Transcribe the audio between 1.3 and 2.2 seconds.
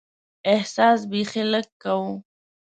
لږ کوو.